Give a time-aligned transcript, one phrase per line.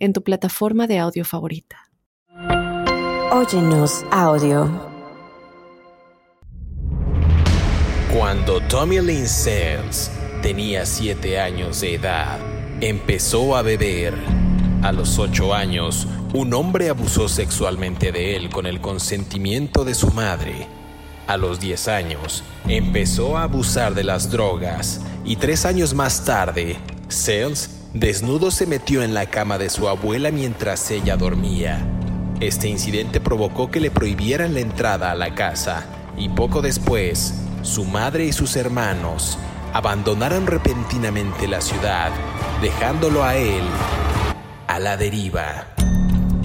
[0.00, 1.76] en tu plataforma de audio favorita.
[3.32, 4.68] Óyenos audio.
[8.12, 10.10] Cuando Tommy Lynn Sales
[10.42, 12.38] tenía 7 años de edad,
[12.80, 14.14] empezó a beber.
[14.82, 20.10] A los 8 años, un hombre abusó sexualmente de él con el consentimiento de su
[20.10, 20.66] madre.
[21.28, 26.76] A los 10 años, empezó a abusar de las drogas y tres años más tarde,
[27.08, 31.84] Sales Desnudo se metió en la cama de su abuela mientras ella dormía.
[32.38, 37.84] Este incidente provocó que le prohibieran la entrada a la casa y poco después, su
[37.84, 39.38] madre y sus hermanos
[39.72, 42.12] abandonaron repentinamente la ciudad,
[42.62, 43.64] dejándolo a él
[44.68, 45.66] a la deriva.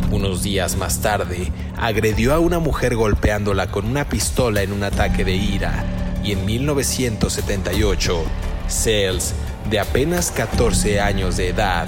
[0.09, 5.23] Unos días más tarde, agredió a una mujer golpeándola con una pistola en un ataque
[5.23, 5.86] de ira
[6.23, 8.23] y en 1978,
[8.67, 9.36] Sales
[9.69, 11.88] de apenas 14 años de edad,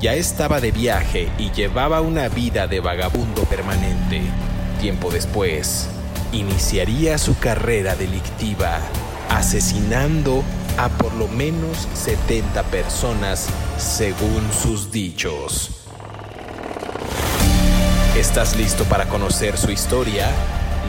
[0.00, 4.22] ya estaba de viaje y llevaba una vida de vagabundo permanente.
[4.80, 5.88] Tiempo después,
[6.32, 8.78] iniciaría su carrera delictiva,
[9.30, 10.42] asesinando
[10.78, 15.70] a por lo menos 70 personas según sus dichos.
[18.16, 20.30] ¿Estás listo para conocer su historia?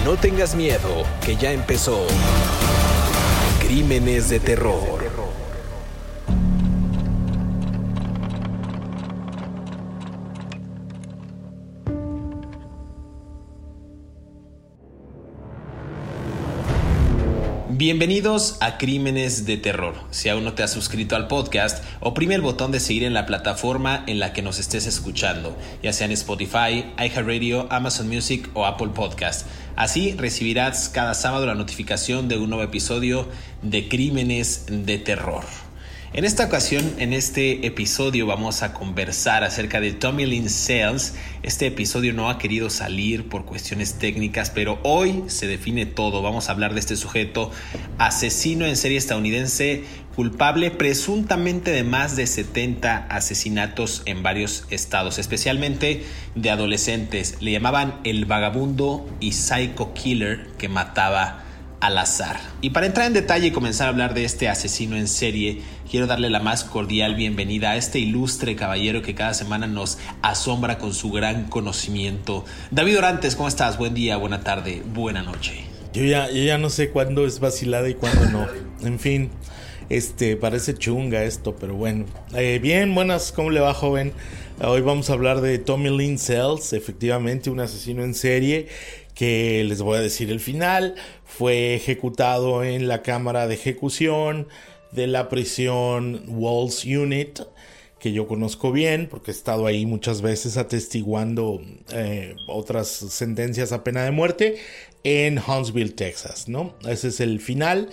[0.05, 2.05] No tengas miedo, que ya empezó.
[3.59, 4.96] Crímenes de terror.
[17.77, 19.93] Bienvenidos a Crímenes de Terror.
[20.09, 23.27] Si aún no te has suscrito al podcast, oprime el botón de seguir en la
[23.27, 28.65] plataforma en la que nos estés escuchando, ya sea en Spotify, iHeartRadio, Amazon Music o
[28.65, 29.45] Apple Podcast.
[29.75, 33.27] Así recibirás cada sábado la notificación de un nuevo episodio
[33.61, 35.43] de Crímenes de Terror.
[36.13, 41.15] En esta ocasión, en este episodio, vamos a conversar acerca de Tommy Lynn Sales.
[41.43, 46.21] Este episodio no ha querido salir por cuestiones técnicas, pero hoy se define todo.
[46.21, 47.51] Vamos a hablar de este sujeto
[47.97, 49.83] asesino en serie estadounidense,
[50.15, 57.35] culpable presuntamente de más de 70 asesinatos en varios estados, especialmente de adolescentes.
[57.41, 61.43] Le llamaban el vagabundo y psycho killer que mataba
[61.79, 62.39] al azar.
[62.61, 66.07] Y para entrar en detalle y comenzar a hablar de este asesino en serie, quiero
[66.07, 70.93] darle la más cordial bienvenida a este ilustre caballero que cada semana nos asombra con
[70.93, 72.45] su gran conocimiento.
[72.71, 73.77] David Orantes, ¿cómo estás?
[73.77, 75.63] Buen día, buena tarde, buena noche.
[75.93, 78.47] Yo ya, yo ya no sé cuándo es vacilada y cuándo no.
[78.85, 79.31] En fin,
[79.89, 82.05] este parece chunga esto, pero bueno.
[82.35, 84.13] Eh, bien, buenas, ¿cómo le va, joven?
[84.61, 88.67] Hoy vamos a hablar de Tommy Lynn Sells, efectivamente un asesino en serie
[89.13, 90.93] que les voy a decir el final,
[91.25, 94.47] fue ejecutado en la cámara de ejecución
[94.91, 97.41] de la prisión Walls Unit,
[97.99, 101.61] que yo conozco bien porque he estado ahí muchas veces atestiguando
[101.91, 104.57] eh, otras sentencias a pena de muerte
[105.03, 106.75] en Huntsville, Texas, ¿no?
[106.87, 107.89] Ese es el final,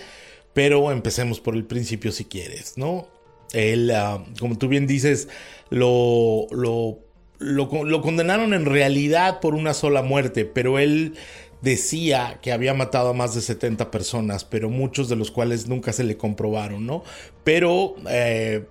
[0.53, 3.07] pero empecemos por el principio si quieres, ¿no?
[3.53, 5.27] Él, ah, como tú bien dices,
[5.69, 7.05] lo, lo
[7.39, 11.15] lo, condenaron en realidad por una sola muerte, pero él
[11.65, 15.91] decía que había matado a más de 70 personas, pero muchos de los cuales nunca
[15.91, 17.03] se le comprobaron, ¿no?
[17.43, 18.65] Pero, eh,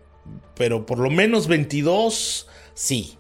[0.55, 3.19] pero por lo menos 22 sí,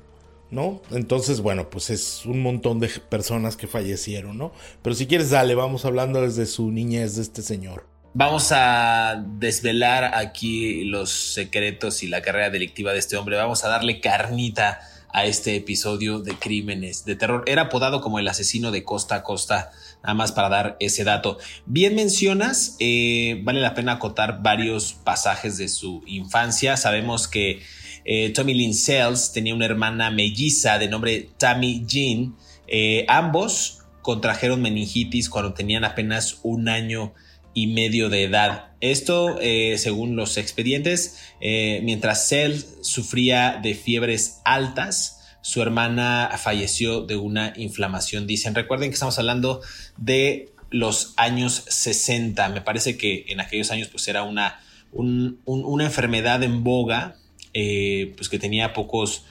[0.50, 0.80] ¿no?
[0.92, 4.52] Entonces, bueno, pues es un montón de personas que fallecieron, ¿no?
[4.80, 7.86] Pero si quieres, dale, vamos hablando desde su niñez de este señor.
[8.14, 13.36] Vamos a desvelar aquí los secretos y la carrera delictiva de este hombre.
[13.36, 14.78] Vamos a darle carnita
[15.14, 17.44] a este episodio de Crímenes de Terror.
[17.46, 19.70] Era apodado como el asesino de costa a costa,
[20.02, 21.38] nada más para dar ese dato.
[21.66, 26.76] Bien mencionas, eh, vale la pena acotar varios pasajes de su infancia.
[26.76, 27.62] Sabemos que
[28.04, 32.34] eh, Tommy Lynn Sells tenía una hermana melliza de nombre Tammy Jean.
[32.66, 37.14] Eh, ambos contrajeron meningitis cuando tenían apenas un año
[37.54, 38.72] y medio de edad.
[38.80, 47.02] Esto, eh, según los expedientes, eh, mientras Cell sufría de fiebres altas, su hermana falleció
[47.02, 48.54] de una inflamación, dicen.
[48.54, 49.60] Recuerden que estamos hablando
[49.96, 52.48] de los años 60.
[52.48, 54.60] Me parece que en aquellos años pues era una,
[54.92, 57.16] una enfermedad en boga,
[57.52, 59.24] eh, pues que tenía pocos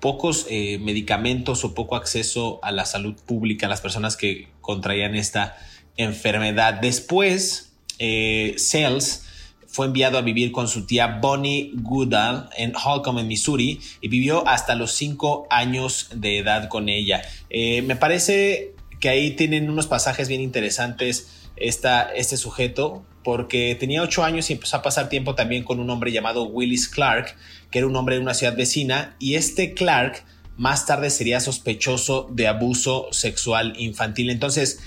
[0.00, 5.56] pocos medicamentos o poco acceso a la salud pública las personas que contraían esta
[5.96, 6.74] enfermedad.
[6.74, 9.24] Después, eh, Sales
[9.66, 14.48] fue enviado a vivir con su tía Bonnie Goodall en Holcomb, en Missouri, y vivió
[14.48, 17.22] hasta los cinco años de edad con ella.
[17.50, 24.02] Eh, me parece que ahí tienen unos pasajes bien interesantes esta, este sujeto, porque tenía
[24.02, 27.36] ocho años y empezó a pasar tiempo también con un hombre llamado Willis Clark,
[27.70, 30.24] que era un hombre de una ciudad vecina, y este Clark
[30.56, 34.30] más tarde sería sospechoso de abuso sexual infantil.
[34.30, 34.80] Entonces,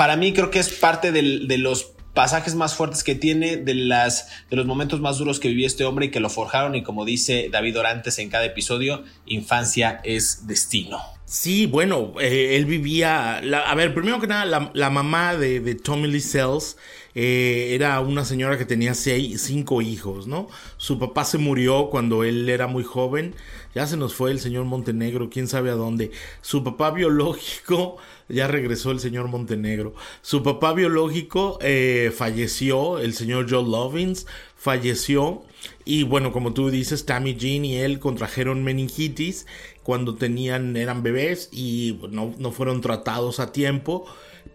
[0.00, 4.64] para mí creo que es parte de los pasajes más fuertes que tiene, de, los
[4.64, 7.78] momentos más duros que vivió este hombre y que lo forjaron, y como dice David
[7.78, 11.02] Orantes en cada episodio, infancia es destino.
[11.26, 13.40] Sí, bueno, eh, él vivía.
[13.40, 16.78] a ver, primero que nada, la, mamá de, de, Tommy Lee Sells
[17.14, 20.48] eh, era una señora que tenía seis, cinco hijos, ¿no?
[20.78, 23.34] Su papá se murió cuando él era muy joven.
[23.74, 26.10] Ya se nos fue el señor Montenegro, quién sabe a dónde.
[26.40, 27.98] Su papá biológico,
[28.30, 29.94] ya regresó el señor Montenegro.
[30.22, 35.42] Su papá biológico eh, falleció, el señor Joe Lovins falleció.
[35.84, 39.46] Y bueno, como tú dices, Tammy Jean y él contrajeron meningitis
[39.82, 44.06] cuando tenían, eran bebés y no, no fueron tratados a tiempo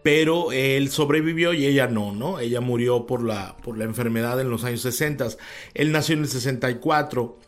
[0.05, 2.39] pero él sobrevivió y ella no, ¿no?
[2.39, 5.29] Ella murió por la, por la enfermedad en los años 60.
[5.73, 7.39] Él nació en el 64.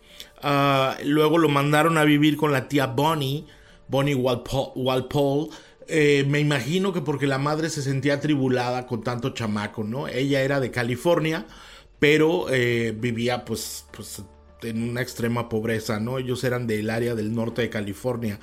[0.41, 3.45] Ah, luego lo mandaron a vivir con la tía Bonnie,
[3.87, 5.49] Bonnie Walpole.
[5.87, 10.07] Eh, me imagino que porque la madre se sentía atribulada con tanto chamaco, ¿no?
[10.07, 11.47] Ella era de California,
[11.99, 14.21] pero eh, vivía pues, pues
[14.63, 16.17] en una extrema pobreza, ¿no?
[16.17, 18.39] Ellos eran del área del norte de California,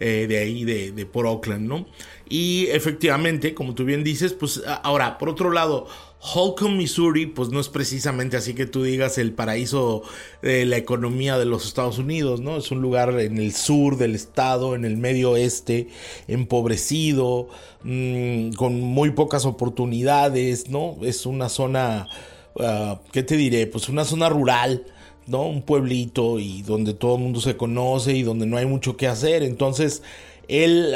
[0.00, 1.86] eh, de ahí, de, de, por Oakland, ¿no?
[2.28, 5.86] Y efectivamente, como tú bien dices, pues ahora, por otro lado,
[6.20, 10.02] Holcomb, Missouri, pues no es precisamente así que tú digas el paraíso
[10.42, 12.56] de la economía de los Estados Unidos, ¿no?
[12.56, 15.88] Es un lugar en el sur del estado, en el medio oeste,
[16.26, 17.48] empobrecido,
[17.84, 20.96] mmm, con muy pocas oportunidades, ¿no?
[21.02, 22.06] Es una zona,
[22.54, 23.66] uh, ¿qué te diré?
[23.68, 24.84] Pues una zona rural
[25.28, 25.42] ¿no?
[25.42, 29.06] Un pueblito y donde todo el mundo se conoce y donde no hay mucho que
[29.06, 29.42] hacer.
[29.42, 30.02] Entonces,
[30.48, 30.94] él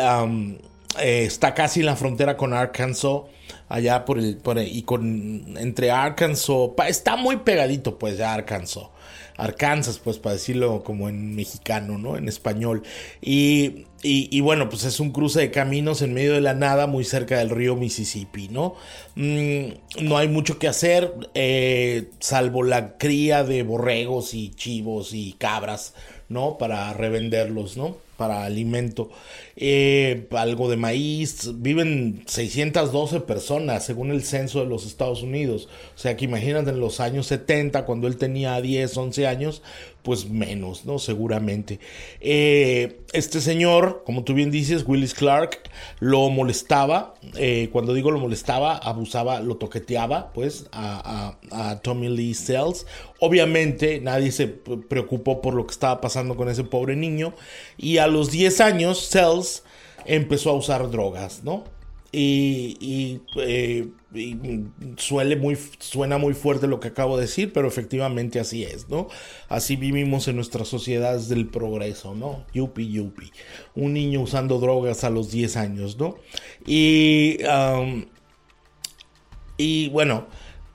[1.00, 3.22] eh, está casi en la frontera con Arkansas,
[3.68, 8.84] allá por el, por y con, entre Arkansas, está muy pegadito pues de Arkansas.
[9.36, 12.16] Arkansas, pues para decirlo como en mexicano, ¿no?
[12.16, 12.82] En español.
[13.20, 17.04] Y, y, bueno, pues es un cruce de caminos en medio de la nada, muy
[17.04, 18.74] cerca del río Mississippi, ¿no?
[19.14, 25.34] Mm, no hay mucho que hacer, eh, salvo la cría de borregos y chivos y
[25.34, 25.94] cabras,
[26.28, 26.58] ¿no?
[26.58, 27.96] Para revenderlos, ¿no?
[28.16, 29.10] Para alimento,
[29.56, 31.50] eh, algo de maíz.
[31.56, 35.68] Viven 612 personas según el censo de los Estados Unidos.
[35.94, 39.62] O sea que imagínate en los años 70, cuando él tenía 10, 11 años,
[40.02, 40.98] pues menos, ¿no?
[40.98, 41.78] Seguramente.
[42.20, 45.60] Eh, este señor, como tú bien dices, Willis Clark,
[46.00, 47.14] lo molestaba.
[47.36, 52.86] Eh, cuando digo lo molestaba, abusaba, lo toqueteaba, pues, a, a Tommy Lee Sells.
[53.20, 57.34] Obviamente, nadie se preocupó por lo que estaba pasando con ese pobre niño.
[57.78, 59.62] Y a los 10 años, Sells
[60.04, 61.64] empezó a usar drogas, ¿no?
[62.14, 63.88] y, eh,
[64.96, 69.08] suena muy fuerte lo que acabo de decir, pero efectivamente así es, ¿no?
[69.48, 72.44] Así vivimos en nuestras sociedades del progreso, ¿no?
[72.52, 73.32] Yupi, yupi.
[73.74, 76.16] Un niño usando drogas a los 10 años, ¿no?
[76.66, 77.38] Y,
[79.56, 80.26] y bueno,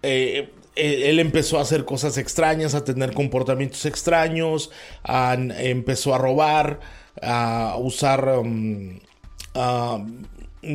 [0.02, 4.72] eh, él empezó a hacer cosas extrañas, a tener comportamientos extraños,
[5.06, 6.80] empezó a robar,
[7.22, 8.44] a usar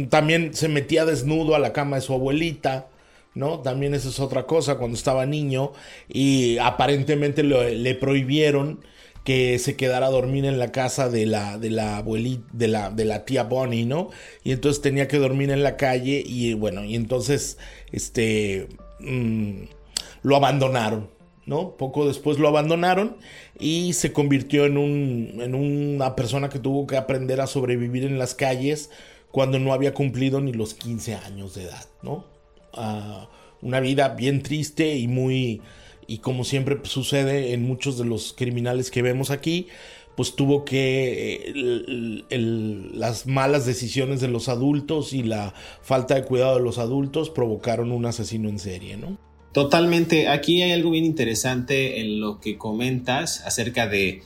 [0.08, 2.88] también se metía desnudo a la cama de su abuelita,
[3.34, 3.60] ¿no?
[3.60, 5.72] También esa es otra cosa cuando estaba niño
[6.08, 8.80] y aparentemente le prohibieron
[9.24, 12.90] que se quedara a dormir en la casa de la, de la abuelita, de la,
[12.90, 14.10] de la tía Bonnie, ¿no?
[14.42, 17.58] Y entonces tenía que dormir en la calle y bueno, y entonces,
[17.92, 18.68] este,
[19.00, 19.64] mm,
[20.22, 21.08] lo abandonaron,
[21.46, 21.76] ¿no?
[21.76, 23.16] Poco después lo abandonaron
[23.58, 28.18] y se convirtió en, un, en una persona que tuvo que aprender a sobrevivir en
[28.18, 28.90] las calles
[29.30, 32.24] cuando no había cumplido ni los 15 años de edad, ¿no?
[32.74, 33.28] Ah,
[33.60, 35.62] una vida bien triste y muy,
[36.06, 39.68] y como siempre sucede en muchos de los criminales que vemos aquí,
[40.16, 42.24] pues tuvo que
[42.92, 47.92] las malas decisiones de los adultos y la falta de cuidado de los adultos provocaron
[47.92, 49.16] un asesino en serie, ¿no?
[49.52, 50.28] Totalmente.
[50.28, 54.22] Aquí hay algo bien interesante en lo que comentas acerca de,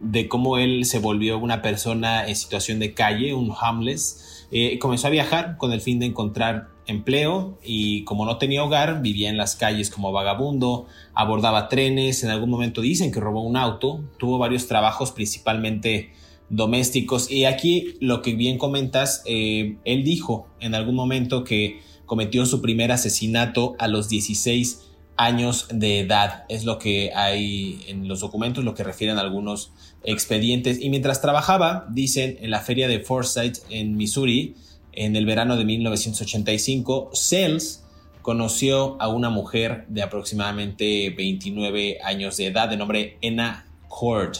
[0.00, 5.08] de cómo él se volvió una persona en situación de calle, un homeless, eh, comenzó
[5.08, 9.36] a viajar con el fin de encontrar empleo y como no tenía hogar, vivía en
[9.36, 14.38] las calles como vagabundo, abordaba trenes, en algún momento dicen que robó un auto, tuvo
[14.38, 16.12] varios trabajos principalmente
[16.48, 17.30] domésticos.
[17.30, 22.62] Y aquí lo que bien comentas, eh, él dijo en algún momento que cometió su
[22.62, 24.82] primer asesinato a los 16
[25.16, 26.44] años de edad.
[26.48, 29.72] Es lo que hay en los documentos, lo que refieren algunos
[30.04, 30.80] expedientes.
[30.80, 34.54] Y mientras trabajaba, dicen, en la feria de Forsyth en Missouri,
[34.92, 37.82] en el verano de 1985, Sells
[38.22, 44.38] conoció a una mujer de aproximadamente 29 años de edad de nombre Enna Cord.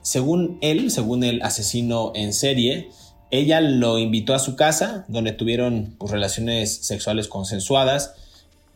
[0.00, 2.90] Según él, según el asesino en serie,
[3.32, 8.14] ella lo invitó a su casa, donde tuvieron pues, relaciones sexuales consensuadas,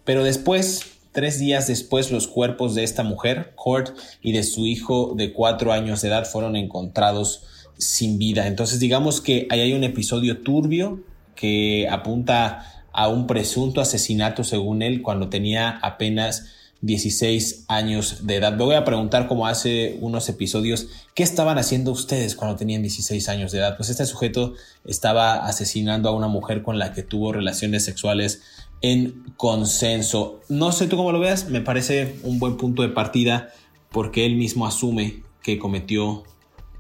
[0.05, 5.15] pero después Tres días después, los cuerpos de esta mujer, Court, y de su hijo
[5.17, 7.45] de cuatro años de edad fueron encontrados
[7.79, 8.47] sin vida.
[8.47, 11.01] Entonces, digamos que ahí hay un episodio turbio
[11.35, 16.49] que apunta a un presunto asesinato, según él, cuando tenía apenas
[16.83, 18.53] 16 años de edad.
[18.53, 23.29] Me voy a preguntar, como hace unos episodios, ¿qué estaban haciendo ustedes cuando tenían 16
[23.29, 23.77] años de edad?
[23.77, 24.55] Pues este sujeto
[24.85, 28.43] estaba asesinando a una mujer con la que tuvo relaciones sexuales
[28.83, 30.41] en consenso.
[30.49, 33.51] No sé tú cómo lo veas, me parece un buen punto de partida
[33.91, 36.25] porque él mismo asume que cometió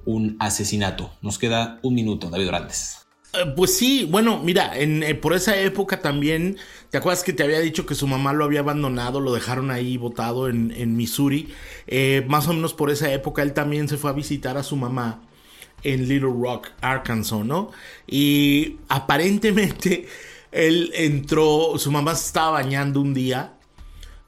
[0.04, 1.10] un asesinato.
[1.22, 3.06] Nos queda un minuto, David Orantes.
[3.32, 6.56] Eh, pues sí, bueno, mira, en, eh, por esa época también,
[6.96, 9.98] ¿te acuerdas que te había dicho que su mamá lo había abandonado, lo dejaron ahí
[9.98, 11.52] botado en, Missouri?
[11.86, 14.76] Eh, más o menos por esa época él también se fue a visitar a su
[14.76, 15.20] mamá
[15.82, 17.70] en Little Rock, Arkansas, ¿no?
[18.06, 20.08] Y aparentemente
[20.50, 23.58] él entró, su mamá se estaba bañando un día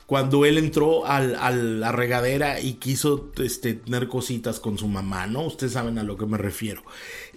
[0.05, 5.41] cuando él entró a la regadera y quiso este, tener cositas con su mamá, ¿no?
[5.47, 6.83] Ustedes saben a lo que me refiero.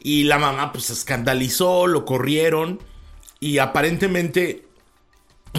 [0.04, 2.80] Y la mamá pues se escandalizó, lo corrieron
[3.40, 4.68] y aparentemente,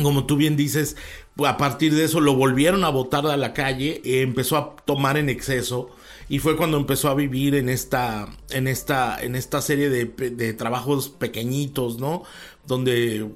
[0.00, 0.96] como tú bien dices,
[1.44, 5.16] a partir de eso lo volvieron a botar a la calle, y empezó a tomar
[5.16, 5.90] en exceso
[6.28, 10.54] y fue cuando empezó a vivir en esta, en esta, en esta serie de, de
[10.54, 12.22] trabajos pequeñitos, ¿no?
[12.66, 13.28] Donde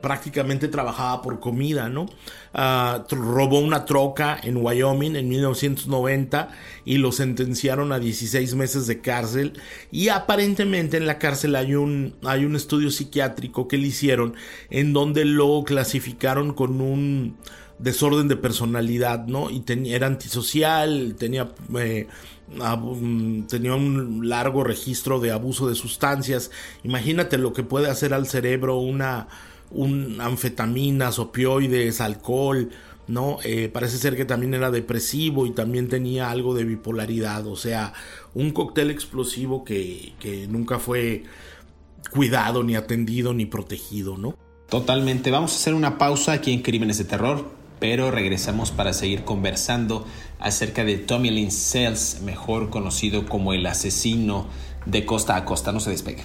[0.00, 2.06] prácticamente trabajaba por comida, ¿no?
[2.54, 6.50] Ah, robó una troca en Wyoming en 1990
[6.84, 12.16] y lo sentenciaron a 16 meses de cárcel y aparentemente en la cárcel hay un,
[12.24, 14.34] hay un estudio psiquiátrico que le hicieron
[14.70, 17.36] en donde lo clasificaron con un
[17.78, 19.50] desorden de personalidad, ¿no?
[19.50, 19.62] Y
[19.92, 22.06] era antisocial, tenía, eh,
[23.48, 26.50] tenía un largo registro de abuso de sustancias.
[26.82, 29.28] Imagínate lo que puede hacer al cerebro una,
[29.70, 32.70] un anfetaminas, opioides, alcohol,
[33.06, 33.38] ¿no?
[33.44, 37.92] Eh, parece ser que también era depresivo y también tenía algo de bipolaridad, o sea,
[38.34, 41.24] un cóctel explosivo que, que nunca fue
[42.10, 44.36] cuidado, ni atendido, ni protegido, ¿no?
[44.68, 45.30] Totalmente.
[45.30, 50.06] Vamos a hacer una pausa aquí en Crímenes de Terror pero regresamos para seguir conversando
[50.38, 54.46] acerca de Tommy Lynn Sells, mejor conocido como el asesino
[54.86, 55.72] de costa a costa.
[55.72, 56.24] No se despegue.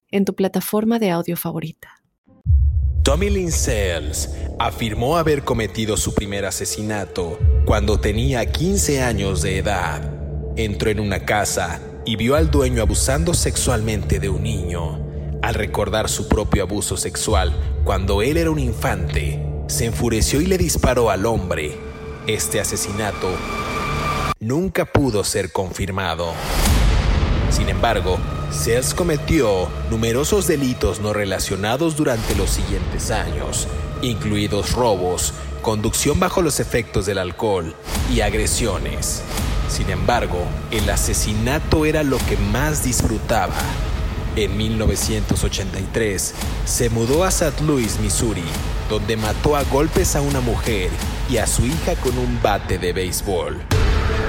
[0.11, 2.01] en tu plataforma de audio favorita.
[3.03, 10.13] Tommy Lynn Sells afirmó haber cometido su primer asesinato cuando tenía 15 años de edad.
[10.55, 15.03] Entró en una casa y vio al dueño abusando sexualmente de un niño.
[15.41, 20.59] Al recordar su propio abuso sexual cuando él era un infante, se enfureció y le
[20.59, 21.75] disparó al hombre.
[22.27, 23.29] Este asesinato
[24.39, 26.33] nunca pudo ser confirmado.
[27.51, 28.17] Sin embargo,
[28.49, 33.67] Sells cometió numerosos delitos no relacionados durante los siguientes años,
[34.01, 37.75] incluidos robos, conducción bajo los efectos del alcohol
[38.11, 39.21] y agresiones.
[39.69, 40.39] Sin embargo,
[40.71, 43.55] el asesinato era lo que más disfrutaba.
[44.35, 46.33] En 1983,
[46.65, 47.63] se mudó a St.
[47.63, 48.43] Louis, Missouri,
[48.89, 50.89] donde mató a golpes a una mujer
[51.29, 53.61] y a su hija con un bate de béisbol.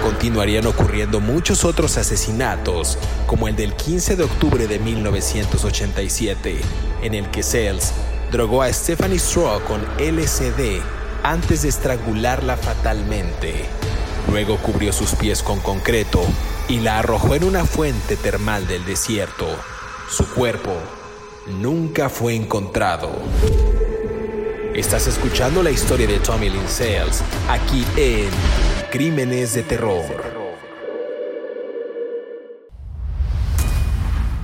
[0.03, 6.61] Continuarían ocurriendo muchos otros asesinatos, como el del 15 de octubre de 1987,
[7.03, 7.93] en el que Sells
[8.33, 10.81] drogó a Stephanie Straw con LSD
[11.23, 13.67] antes de estrangularla fatalmente.
[14.31, 16.21] Luego cubrió sus pies con concreto
[16.69, 19.47] y la arrojó en una fuente termal del desierto.
[20.11, 20.73] Su cuerpo
[21.47, 23.11] nunca fue encontrado.
[24.75, 28.31] Estás escuchando la historia de Tommy Lynn Sales aquí en
[28.93, 30.05] Crímenes de Terror.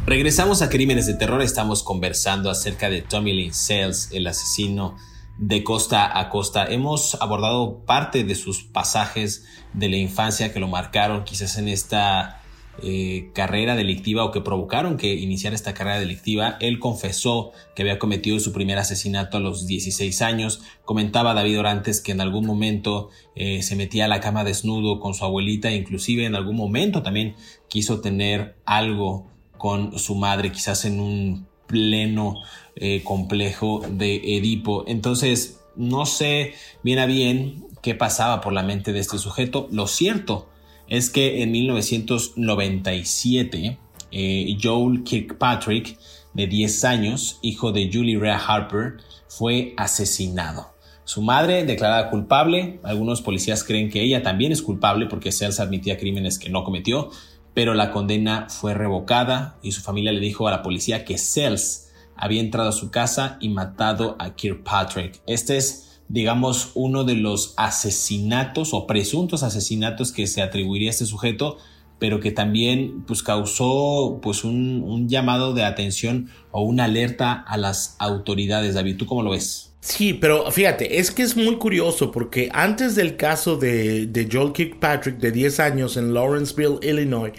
[0.06, 1.42] Regresamos a Crímenes de Terror.
[1.42, 4.96] Estamos conversando acerca de Tommy Lynn Sales, el asesino
[5.36, 6.64] de costa a costa.
[6.64, 12.37] Hemos abordado parte de sus pasajes de la infancia que lo marcaron quizás en esta
[12.82, 16.56] eh, carrera delictiva o que provocaron que iniciara esta carrera delictiva.
[16.60, 20.60] Él confesó que había cometido su primer asesinato a los 16 años.
[20.84, 25.14] Comentaba David Orantes que en algún momento eh, se metía a la cama desnudo con
[25.14, 27.34] su abuelita, inclusive en algún momento también
[27.68, 32.36] quiso tener algo con su madre, quizás en un pleno
[32.76, 34.84] eh, complejo de Edipo.
[34.86, 39.68] Entonces, no sé bien a bien qué pasaba por la mente de este sujeto.
[39.70, 40.47] Lo cierto
[40.88, 43.78] es que en 1997,
[44.10, 45.98] eh, Joel Kirkpatrick,
[46.34, 50.72] de 10 años, hijo de Julie Rea Harper, fue asesinado.
[51.04, 55.96] Su madre declarada culpable, algunos policías creen que ella también es culpable porque Sells admitía
[55.96, 57.08] crímenes que no cometió,
[57.54, 61.88] pero la condena fue revocada y su familia le dijo a la policía que Sells
[62.14, 65.22] había entrado a su casa y matado a Kirkpatrick.
[65.26, 71.06] Este es, digamos, uno de los asesinatos o presuntos asesinatos que se atribuiría a este
[71.06, 71.58] sujeto,
[71.98, 77.96] pero que también pues, causó pues, un, llamado de atención o una alerta a las
[77.98, 78.74] autoridades.
[78.74, 79.74] David, ¿tú cómo lo ves?
[79.80, 85.18] Sí, pero fíjate, es que es muy curioso porque antes del caso de, Joel Kirkpatrick
[85.18, 87.32] de 10 años en Lawrenceville, Illinois,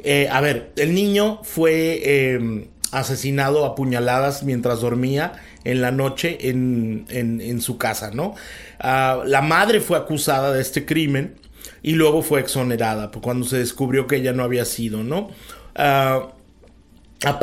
[0.00, 6.38] eh, a ver, el niño fue em, asesinado a puñaladas mientras dormía en la noche
[6.48, 8.34] en, su casa, ¿no?
[8.78, 11.34] Ah, la madre fue acusada de este crimen
[11.82, 15.30] y luego fue exonerada cuando se descubrió que ella no había sido, ¿no?
[15.74, 16.32] Ah,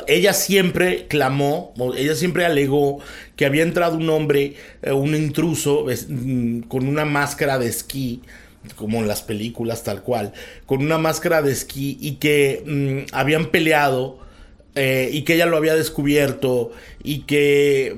[0.08, 3.00] ella siempre clamó, ella siempre alegó
[3.36, 8.22] que había entrado un hombre, eh, un intruso, mm, con una máscara de esquí,
[8.76, 10.32] como en las películas tal cual,
[10.66, 14.20] con una máscara de esquí y que mm, habían peleado
[14.76, 16.72] eh, y que ella lo había descubierto
[17.04, 17.98] y que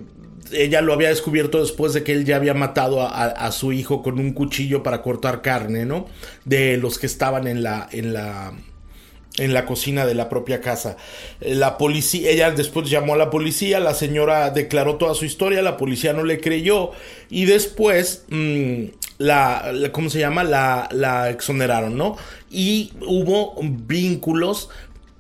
[0.52, 4.20] ella lo había descubierto después de que él ya había matado a, su hijo con
[4.20, 6.08] un cuchillo para cortar carne, ¿no?
[6.44, 8.54] De los que estaban en la, en la,
[9.38, 10.98] en la cocina de la propia casa.
[11.40, 15.78] La policía, ella después llamó a la policía, la señora declaró toda su historia, la
[15.78, 16.92] policía no le creyó
[17.30, 18.84] y después mm,
[19.18, 20.44] la, ¿cómo se llama?
[20.44, 22.18] La, la exoneraron, ¿no?
[22.50, 24.70] Y hubo vínculos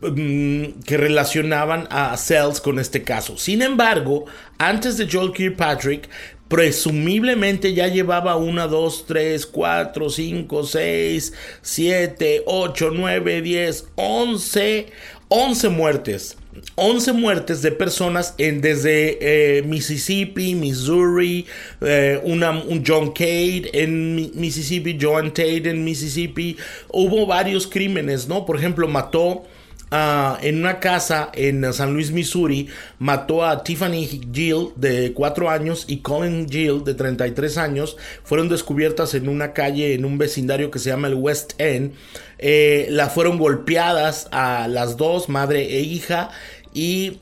[0.02, 3.38] que relacionaban a Cells con este caso.
[3.38, 4.26] Sin embargo,
[4.58, 6.10] antes de Joel Kirkpatrick,
[6.48, 14.88] presumiblemente ya llevaba 1, 2, 3, 4, 5, 6, 7, 8, 9, 10, 11,
[15.30, 16.38] 11 muertes.
[16.76, 21.46] 11 muertes de personas en, desde eh, Mississippi, Missouri,
[21.82, 26.56] eh, un John Cade en Mississippi, Joan Tate en Mississippi.
[26.90, 28.46] Hubo varios crímenes, ¿no?
[28.46, 29.44] Por ejemplo, mató
[29.92, 32.68] En una casa en San Luis, Missouri,
[33.00, 37.96] mató a Tiffany Gill de 4 años y Colin Gill de 33 años.
[38.24, 41.94] Fueron descubiertas en una calle en un vecindario que se llama el West End.
[42.40, 46.32] Eh, la fueron golpeadas a las dos, madre e hija,
[46.74, 47.20] y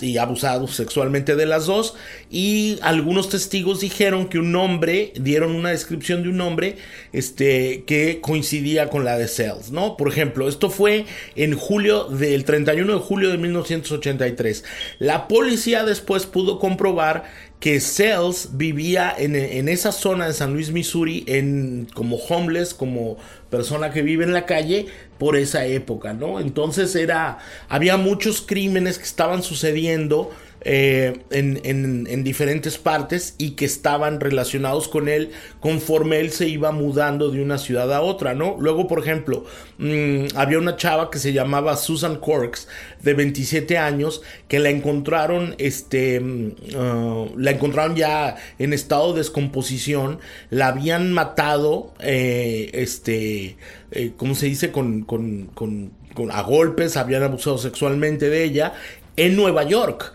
[0.00, 1.94] y abusado sexualmente de las dos.
[2.30, 6.76] Y algunos testigos dijeron que un hombre, dieron una descripción de un hombre
[7.12, 9.96] este, que coincidía con la de Cells, ¿no?
[9.96, 14.64] Por ejemplo, esto fue en julio del 31 de julio de 1983.
[14.98, 17.24] La policía después pudo comprobar
[17.62, 23.18] que Cells vivía en, en, esa zona de San Luis, Missouri, en, como homeless, como
[23.50, 24.86] persona que vive en la calle
[25.22, 26.40] por esa época, ¿no?
[26.40, 30.32] Entonces era, había muchos crímenes que estaban sucediendo
[30.64, 37.30] eh, en, diferentes partes y que estaban relacionados con él conforme él se iba mudando
[37.30, 38.56] de una ciudad a otra, ¿no?
[38.60, 39.44] Luego, por ejemplo,
[39.78, 42.68] mm, había una chava que se llamaba Susan Corks,
[43.02, 49.18] de 27 años, que la encontraron, este, mm, ah, la encontraron ya en estado de
[49.18, 50.20] descomposición,
[50.50, 53.56] la habían matado, eh, este,
[53.90, 54.70] eh, ¿cómo se dice?
[54.70, 55.90] con, con, con,
[56.30, 58.74] a golpes, habían abusado sexualmente de ella
[59.16, 60.12] en Nueva York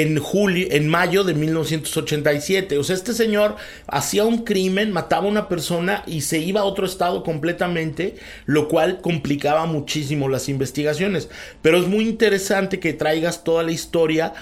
[0.00, 2.78] en julio, en mayo de 1987.
[2.78, 6.64] O sea, este señor hacía un crimen, mataba a una persona y se iba a
[6.64, 11.28] otro estado completamente, lo cual complicaba muchísimo las investigaciones.
[11.60, 14.32] Pero es muy interesante que traigas toda la historia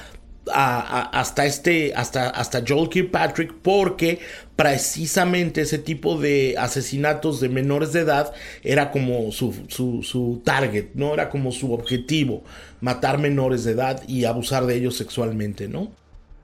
[0.52, 4.18] hasta este, hasta, hasta Joel Kirkpatrick, porque
[4.56, 11.14] precisamente ese tipo de asesinatos de menores de edad era como su, su, target, ¿no?
[11.14, 12.42] Era como su objetivo,
[12.80, 15.92] matar menores de edad y abusar de ellos sexualmente, ¿no?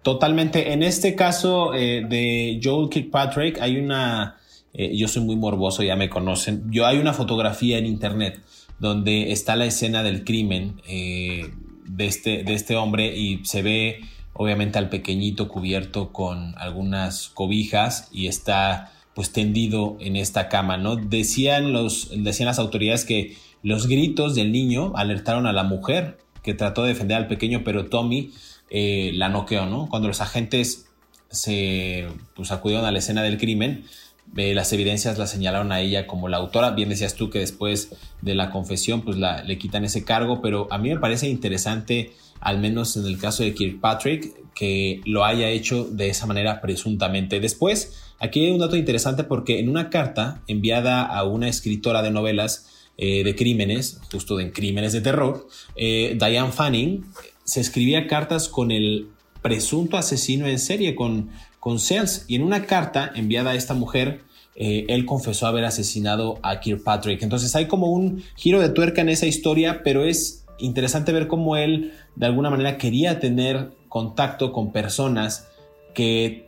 [0.02, 0.72] Totalmente.
[0.72, 4.36] En este caso eh, de Joel Kirkpatrick hay una,
[4.72, 8.40] eh, yo soy muy morboso, ya me conocen, yo hay una fotografía en internet
[8.78, 10.80] donde está la escena del crimen.
[10.86, 11.50] Eh,
[11.86, 14.00] de este, de este hombre y se ve
[14.32, 20.96] obviamente al pequeñito cubierto con algunas cobijas y está pues tendido en esta cama, ¿no?
[20.96, 26.52] Decían, los, decían las autoridades que los gritos del niño alertaron a la mujer que
[26.52, 28.30] trató de defender al pequeño, pero Tommy
[28.68, 29.88] eh, la noqueó, ¿no?
[29.88, 30.86] Cuando los agentes
[31.30, 33.84] se pues, acudieron a la escena del crimen,
[34.34, 36.70] las evidencias la señalaron a ella como la autora.
[36.72, 40.68] Bien decías tú que después de la confesión pues la, le quitan ese cargo, pero
[40.70, 45.50] a mí me parece interesante, al menos en el caso de Kirkpatrick, que lo haya
[45.50, 47.40] hecho de esa manera presuntamente.
[47.40, 52.10] Después, aquí hay un dato interesante porque en una carta enviada a una escritora de
[52.10, 57.04] novelas eh, de crímenes, justo de crímenes de terror, eh, Diane Fanning
[57.44, 59.08] se escribía cartas con el
[59.42, 61.30] presunto asesino en serie, con
[61.66, 62.24] con Sales.
[62.28, 64.20] Y en una carta enviada a esta mujer,
[64.54, 67.24] eh, él confesó haber asesinado a Kirkpatrick.
[67.24, 71.56] Entonces hay como un giro de tuerca en esa historia, pero es interesante ver cómo
[71.56, 75.48] él de alguna manera quería tener contacto con personas
[75.92, 76.45] que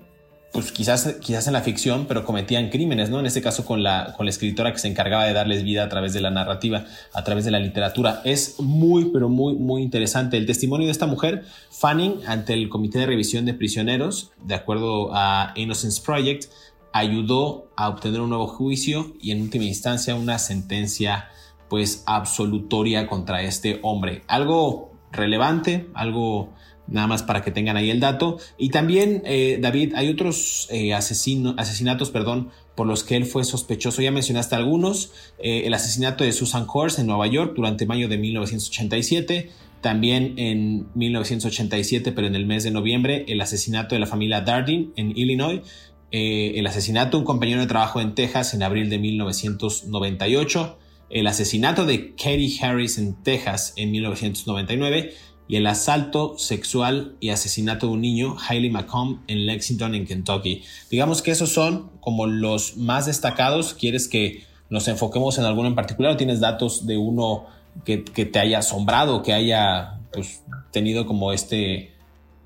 [0.53, 3.21] pues quizás, quizás en la ficción, pero cometían crímenes, ¿no?
[3.21, 5.89] En este caso con la, con la escritora que se encargaba de darles vida a
[5.89, 8.23] través de la narrativa, a través de la literatura.
[8.25, 10.37] Es muy, pero muy, muy interesante.
[10.37, 15.11] El testimonio de esta mujer, Fanning, ante el Comité de Revisión de Prisioneros, de acuerdo
[15.13, 16.47] a Innocence Project,
[16.93, 21.29] ayudó a obtener un nuevo juicio y en última instancia una sentencia
[21.69, 24.23] pues absolutoria contra este hombre.
[24.27, 26.55] Algo relevante, algo
[26.91, 28.39] nada más para que tengan ahí el dato.
[28.59, 34.03] Y también, eh, David, hay otros eh, asesinatos perdón, por los que él fue sospechoso.
[34.03, 35.13] Ya mencionaste algunos.
[35.39, 39.51] Eh, el asesinato de Susan Kors en Nueva York durante mayo de 1987.
[39.81, 44.93] También en 1987, pero en el mes de noviembre, el asesinato de la familia Dardin
[44.97, 45.61] en Illinois.
[46.11, 50.79] el asesinato de un compañero de trabajo en Texas en abril de 1998.
[51.11, 55.13] El asesinato de Katie Harris en Texas en 1999
[55.49, 60.63] y el asalto sexual y asesinato de un niño, Hailey McComb, en Lexington, en Kentucky.
[60.91, 63.73] Digamos que esos son como los más destacados.
[63.73, 67.47] ¿Quieres que nos enfoquemos en alguno en particular o tienes datos de uno
[67.85, 71.93] que, te haya asombrado, que haya pues, tenido como este,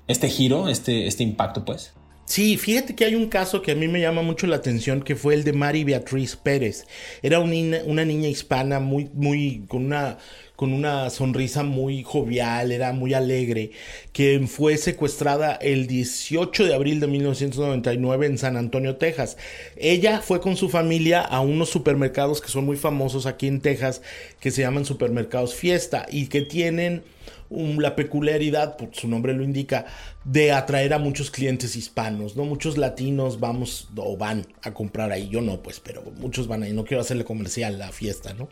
[0.07, 1.93] este giro, este, este impacto, pues?
[2.25, 5.17] Sí, fíjate que hay un caso que a mí me llama mucho la atención, que
[5.17, 6.87] fue el de Mari Beatriz Pérez.
[7.21, 10.17] Era una, una niña hispana muy, muy, con una
[10.63, 13.71] con una sonrisa muy jovial, era muy alegre,
[14.13, 19.35] que fue secuestrada el 18 de abril de 1999 en San Antonio, Texas.
[19.75, 24.01] Ella fue con su familia a unos supermercados que son muy famosos aquí en Texas,
[24.39, 27.03] que se llaman supermercados Fiesta y que tienen
[27.49, 29.85] la peculiaridad, por su nombre lo indica,
[30.23, 32.45] de atraer a muchos clientes hispanos, ¿no?
[32.45, 36.73] Muchos latinos vamos o van a comprar ahí, yo no, pues, pero muchos van ahí,
[36.73, 38.49] no quiero hacerle comercial la fiesta, ¿no?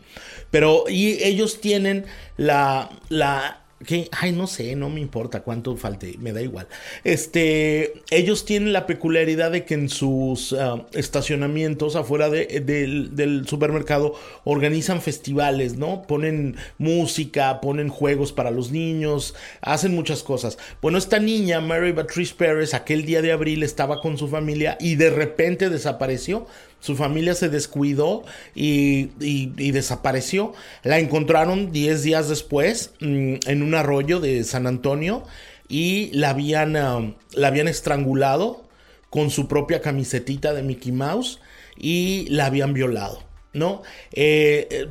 [0.50, 2.04] Pero y ellos tienen
[2.36, 6.66] la, la que, ay, no sé, no me importa cuánto falte, me da igual.
[7.04, 14.14] Este, ellos tienen la peculiaridad de que en sus ah, estacionamientos afuera del supermercado
[14.44, 16.02] organizan festivales, ¿no?
[16.02, 20.58] Ponen música, ponen juegos para los niños, hacen muchas cosas.
[20.80, 24.96] Bueno, esta niña, Mary Patrice Pérez, aquel día de abril estaba con su familia y
[24.96, 26.46] de repente desapareció.
[26.82, 28.24] Su familia se descuidó
[28.56, 29.06] y,
[29.70, 30.52] desapareció.
[30.82, 35.22] La encontraron 10 días después mm, en un arroyo de San Antonio
[35.68, 38.64] y la habían, um, la habían estrangulado
[39.10, 41.38] con su propia camisetita de Mickey Mouse
[41.76, 43.31] y la habían violado.
[43.52, 43.82] ¿No?
[44.12, 44.88] Eh, eh,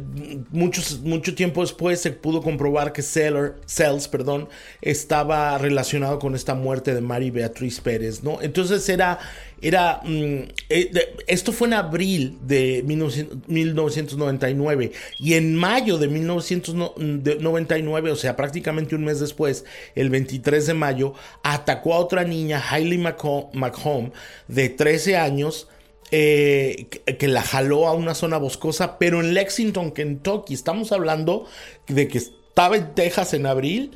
[0.52, 4.50] mucho tiempo después se pudo comprobar que Seller, Cells perdón,
[4.82, 8.40] estaba relacionado con esta muerte de Mary Beatriz Pérez, ¿no?
[8.42, 9.18] Entonces era,
[9.62, 18.16] era mm, eh, esto fue en abril de 1999 y en mayo de 1999, o
[18.16, 24.12] sea, prácticamente un mes después, el 23 de mayo, atacó a otra niña, Hailey McComb,
[24.48, 25.68] de 13 años,
[26.12, 30.54] eh, que la jaló a una zona boscosa, pero en Lexington, Kentucky.
[30.54, 31.46] Estamos hablando
[31.88, 33.92] de que estaba en Texas en abril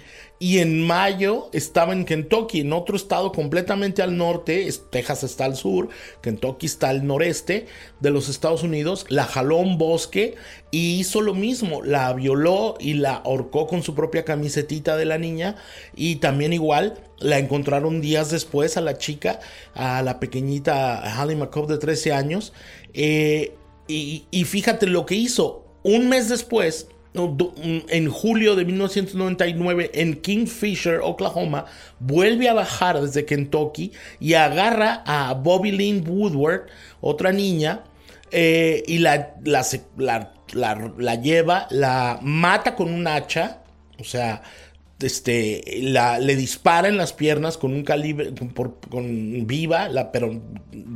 [0.45, 5.55] y en mayo estaba en Kentucky, en otro estado completamente al norte, Texas está al
[5.55, 5.89] sur,
[6.21, 7.65] Kentucky está al noreste
[7.99, 10.35] de los Estados Unidos, la jaló un bosque
[10.69, 15.17] y hizo lo mismo, la violó y la ahorcó con su propia camisetita de la
[15.17, 15.55] niña
[15.95, 19.39] y también igual la encontraron días después a la chica,
[19.73, 22.53] a la pequeñita Hallie McCobb de 13 años
[22.93, 23.55] eh,
[23.87, 31.65] y fíjate lo que hizo, un mes después en julio de 1999 en Kingfisher, Oklahoma,
[31.99, 36.67] vuelve a bajar desde Kentucky y agarra a Bobby Lynn Woodward,
[37.01, 37.83] otra niña,
[38.31, 43.61] eh, y la, la, lleva, la mata con un hacha,
[43.99, 44.41] o sea,
[44.99, 48.33] este, la, le dispara en las piernas con un calibre,
[48.89, 50.41] con viva, la, pero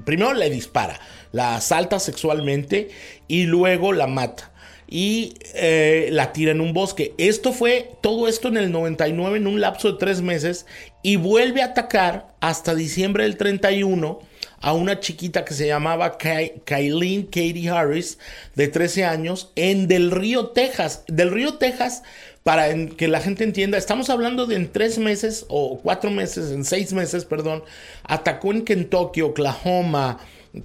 [0.05, 0.99] primero le dispara,
[1.31, 2.89] la asalta sexualmente
[3.27, 4.51] y luego la mata
[4.91, 7.13] y eh, la tira en un bosque.
[7.19, 10.65] Esto fue todo esto en el 99 en un lapso de tres meses
[11.03, 14.19] y vuelve a atacar hasta diciembre del 31
[14.61, 18.17] a una chiquita que se llamaba Kylene Katie Harris
[18.55, 21.03] de 13 años en Del Río, Texas.
[21.07, 22.01] Del Río, Texas,
[22.43, 26.65] para que la gente entienda, estamos hablando de en tres meses o cuatro meses, en
[26.65, 27.63] seis meses, perdón,
[28.03, 30.19] atacó en Kentucky, Oklahoma,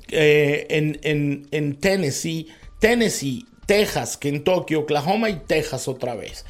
[0.08, 2.48] eh, en, en, en Tennessee,
[2.80, 6.44] Tennessee, Texas, Kentucky, Oklahoma y Texas otra vez.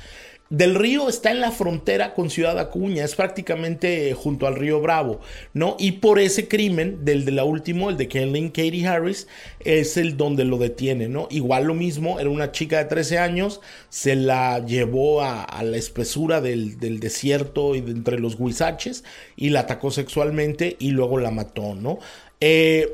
[0.51, 5.21] Del Río está en la frontera con Ciudad Acuña, es prácticamente junto al río Bravo,
[5.55, 5.75] ¿no?
[5.81, 9.27] Y por ese crimen, del de la última, el de Kathleen Katie Harris,
[9.61, 11.29] es el donde lo detiene, ¿no?
[11.31, 16.43] Igual lo mismo, era una chica de 13 años, se la llevó a, la espesura
[16.43, 19.03] del, desierto y de entre los huizaches
[19.37, 21.99] y la atacó sexualmente y luego la mató, ¿no?
[22.41, 22.93] Eh,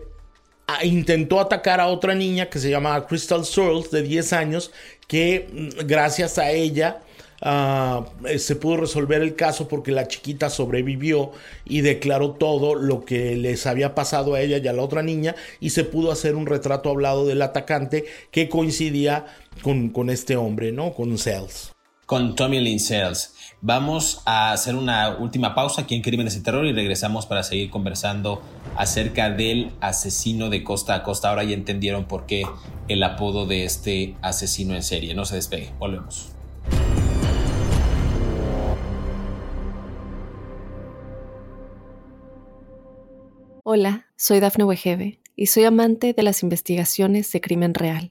[0.83, 4.72] intentó atacar a otra niña que se llama Crystal Searles de 10 años,
[5.06, 7.00] que mm, gracias a ella
[7.42, 11.33] ah, eh, se pudo resolver el caso porque la chiquita sobrevivió
[11.64, 15.35] y declaró todo lo que les había pasado a ella y a la otra niña
[15.61, 19.26] y se pudo hacer un retrato hablado del atacante que coincidía
[19.62, 20.92] con, con este hombre, ¿no?
[20.92, 21.72] Con Sells.
[22.06, 23.35] Con Tommy Lynn Sells.
[23.62, 27.68] Vamos a hacer una última pausa aquí en Crímenes de Terror y regresamos para seguir
[27.68, 28.40] conversando
[28.74, 31.28] acerca del asesino de costa a costa.
[31.28, 32.44] Ahora ya entendieron por qué
[32.88, 35.14] el apodo de este asesino en serie.
[35.14, 36.32] No se despegue, volvemos.
[43.62, 48.10] Hola, soy Dafne Wegebe y soy amante de las investigaciones de crimen real.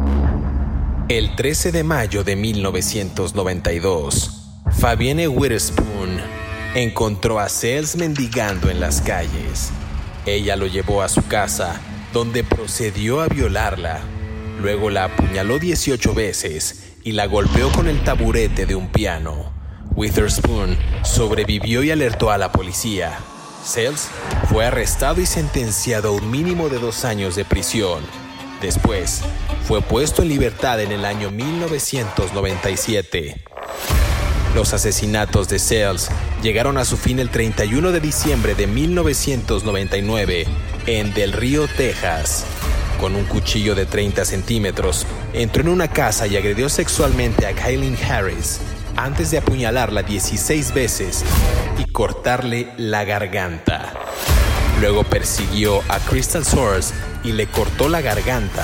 [1.11, 4.31] El 13 de mayo de 1992,
[4.79, 6.21] Fabienne Witherspoon
[6.73, 9.71] encontró a Sales mendigando en las calles.
[10.25, 11.81] Ella lo llevó a su casa,
[12.13, 13.99] donde procedió a violarla.
[14.61, 19.51] Luego la apuñaló 18 veces y la golpeó con el taburete de un piano.
[19.93, 23.19] Witherspoon sobrevivió y alertó a la policía.
[23.65, 24.07] Sales
[24.49, 27.99] fue arrestado y sentenciado a un mínimo de dos años de prisión
[28.61, 29.21] Después,
[29.67, 33.43] fue puesto en libertad en el año 1997.
[34.53, 36.11] Los asesinatos de Sales
[36.43, 40.45] llegaron a su fin el 31 de diciembre de 1999
[40.85, 42.45] en Del Río, Texas.
[42.99, 47.97] Con un cuchillo de 30 centímetros, entró en una casa y agredió sexualmente a Kylie
[48.03, 48.59] Harris
[48.95, 51.23] antes de apuñalarla 16 veces
[51.79, 53.93] y cortarle la garganta.
[54.81, 56.91] Luego persiguió a Crystal Source
[57.23, 58.63] y le cortó la garganta.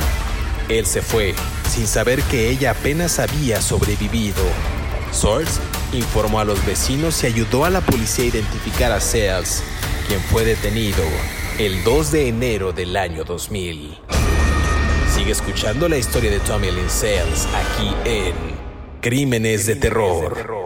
[0.68, 1.36] Él se fue,
[1.70, 4.42] sin saber que ella apenas había sobrevivido.
[5.12, 5.62] Source
[5.94, 9.64] informó a los vecinos y ayudó a la policía a identificar a Sales,
[10.08, 11.04] quien fue detenido
[11.60, 13.96] el 2 de enero del año 2000.
[15.16, 18.34] Sigue escuchando la historia de Tommy Lynn Sales aquí en
[19.02, 20.57] Crímenes de Terror.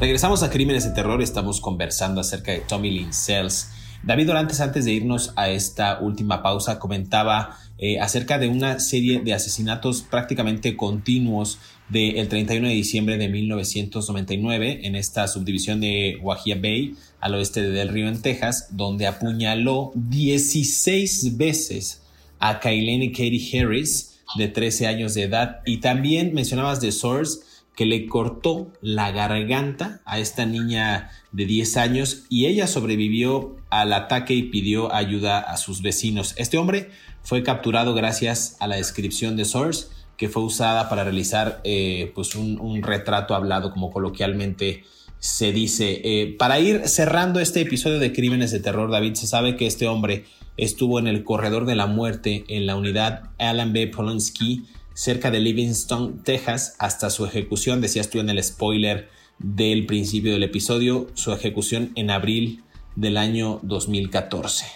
[0.00, 3.70] Regresamos a Crímenes de Terror, estamos conversando acerca de Tommy Lynn Sells.
[4.02, 9.20] David Dorantes, antes de irnos a esta última pausa, comentaba eh, acerca de una serie
[9.20, 16.56] de asesinatos prácticamente continuos del 31 de diciembre de 1999 en esta subdivisión de Wahia
[16.56, 22.02] Bay, al oeste de Del Río, en Texas, donde apuñaló 16 veces
[22.40, 25.60] a Kailene Katie Harris de 13 años de edad.
[25.64, 31.76] Y también mencionabas de Source que le cortó la garganta a esta niña de 10
[31.76, 36.34] años y ella sobrevivió al ataque y pidió ayuda a sus vecinos.
[36.36, 36.90] Este hombre
[37.22, 42.36] fue capturado gracias a la descripción de Source que fue usada para realizar eh, pues
[42.36, 44.84] un, retrato hablado como coloquialmente
[45.18, 46.00] se dice.
[46.04, 49.88] Eh, para ir cerrando este episodio de Crímenes de Terror, David, se sabe que este
[49.88, 50.24] hombre
[50.56, 53.88] estuvo en el corredor de la muerte en la unidad Alan B.
[53.88, 60.32] Polonsky cerca de Livingston, Texas, hasta su ejecución, decías tú en el spoiler del principio
[60.32, 62.62] del episodio, su ejecución en abril
[62.96, 64.66] del año 2014.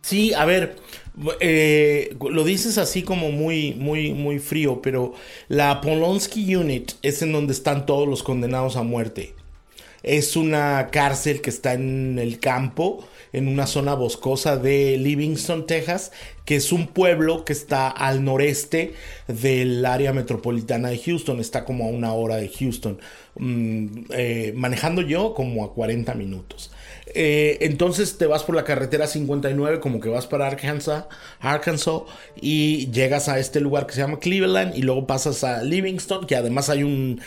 [0.00, 0.76] Sí, a ver,
[1.40, 5.14] eh, lo dices así como muy, muy, muy frío, pero
[5.48, 9.34] la Polonsky Unit es en donde están todos los condenados a muerte.
[10.02, 16.12] Es una cárcel que está en el campo en una zona boscosa de Livingston, Texas,
[16.44, 18.94] que es un pueblo que está al noreste
[19.26, 23.00] del área metropolitana de Houston, está como a una hora de Houston,
[23.36, 26.70] mm, eh, manejando yo como a 40 minutos.
[27.06, 31.04] Eh, entonces te vas por la carretera 59 como que vas para Arkansas,
[31.40, 32.02] Arkansas
[32.40, 36.36] y llegas a este lugar que se llama Cleveland y luego pasas a Livingston, que
[36.36, 37.20] además hay un,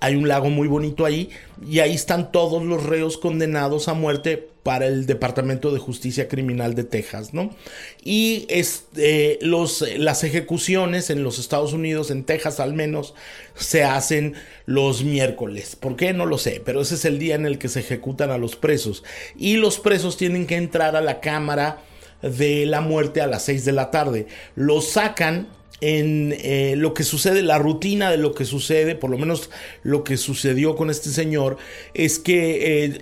[0.00, 1.30] hay un lago muy bonito ahí
[1.66, 6.74] y ahí están todos los reos condenados a muerte para el Departamento de Justicia Criminal
[6.74, 7.54] de Texas, ¿no?
[8.02, 13.14] Y este, los, las ejecuciones en los Estados Unidos, en Texas al menos,
[13.54, 15.76] se hacen los miércoles.
[15.76, 16.14] ¿Por qué?
[16.14, 18.56] No lo sé, pero ese es el día en el que se ejecutan a los
[18.56, 19.04] presos.
[19.36, 21.82] Y los presos tienen que entrar a la cámara
[22.22, 24.26] de la muerte a las 6 de la tarde.
[24.56, 25.48] Los sacan
[25.82, 29.50] en eh, lo que sucede, la rutina de lo que sucede, por lo menos
[29.82, 31.58] lo que sucedió con este señor,
[31.92, 32.98] es que eh,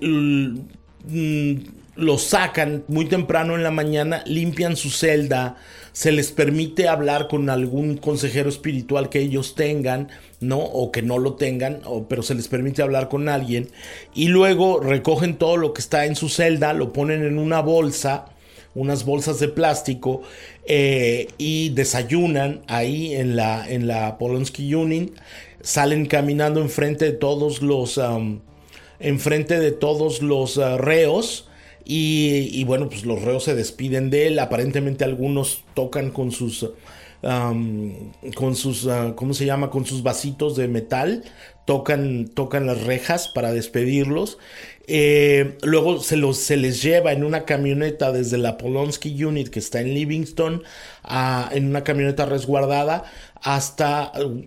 [1.09, 1.57] Mm,
[1.97, 5.57] lo sacan muy temprano en la mañana, limpian su celda,
[5.93, 10.09] se les permite hablar con algún consejero espiritual que ellos tengan,
[10.41, 10.59] ¿no?
[10.59, 13.69] O que no lo tengan, pero se les permite hablar con alguien.
[14.15, 18.27] Y luego recogen todo lo que está en su celda, lo ponen en una bolsa,
[18.75, 20.23] unas bolsas de plástico,
[20.67, 25.11] eh, y desayunan ahí en la, en la Polonsky Union.
[25.61, 27.99] Salen caminando enfrente de todos los
[29.03, 31.49] enfrente de todos los ah, reos.
[31.85, 34.38] Y, bueno, pues los reos se despiden de él.
[34.38, 36.71] Aparentemente algunos tocan con sus...
[37.23, 39.71] con sus, ah, ¿cómo se llama?
[39.71, 41.25] Con sus vasitos de metal,
[41.65, 44.39] tocan, tocan las rejas para despedirlos.
[44.89, 49.61] Eh, luego se, los, se les lleva en una camioneta desde la Polonsky Unit que
[49.61, 50.65] está en Livingston,
[51.53, 53.05] en una camioneta resguardada
[53.41, 54.43] hasta uh,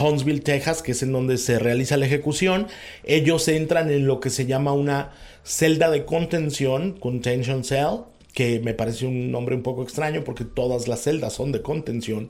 [0.00, 2.66] Huntsville, Texas, que es en donde se realiza la ejecución.
[3.04, 5.12] Ellos entran en lo que se llama una
[5.44, 8.00] celda de contención, contention cell,
[8.36, 12.28] que me parece un nombre un poco extraño porque todas las celdas son de contención.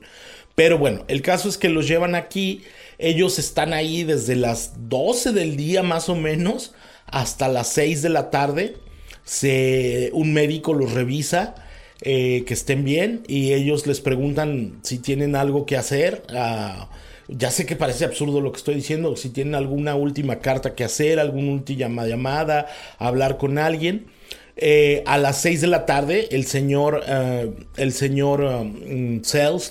[0.55, 2.61] Pero bueno, el caso es que los llevan aquí,
[2.97, 6.73] ellos están ahí desde las 12 del día más o menos
[7.07, 8.77] hasta las 6 de la tarde.
[9.25, 11.55] Se, un médico los revisa
[12.01, 16.23] eh, que estén bien y ellos les preguntan si tienen algo que hacer.
[16.29, 16.89] Ah,
[17.27, 20.85] ya sé que parece absurdo lo que estoy diciendo, si tienen alguna última carta que
[20.85, 22.67] hacer, alguna última llamada,
[22.97, 24.15] hablar con alguien.
[24.59, 29.21] Eh, a las 6 de la tarde, el señor, eh, el señor um,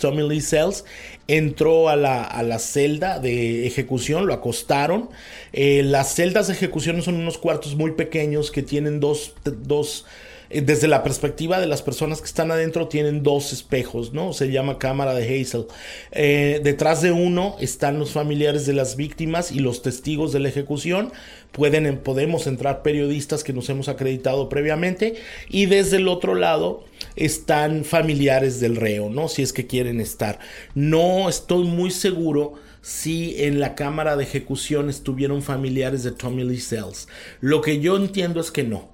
[0.01, 0.85] Tommy Lee Sells,
[1.27, 5.11] entró a la, a la, celda de ejecución, lo acostaron.
[5.53, 10.89] las celdas de ejecución son unos cuartos muy pequeños que tienen dos, dos eh, desde
[10.89, 14.33] la perspectiva de las personas que están adentro tienen dos espejos, ¿no?
[14.33, 15.67] Se llama cámara de Hazel.
[16.13, 20.49] Eh, detrás de uno están los familiares de las víctimas y los testigos de la
[20.49, 21.13] ejecución.
[21.53, 25.17] Pueden, podemos entrar periodistas que nos hemos acreditado previamente
[25.49, 26.85] y desde el otro lado
[27.17, 29.29] están familiares del reo, ¿no?
[29.29, 30.39] Si es que quieren estar.
[30.75, 36.61] No estoy muy seguro si en la cámara de ejecución estuvieron familiares de Tommy Lee
[36.61, 37.09] Sells.
[37.41, 38.91] Lo que yo entiendo es que no.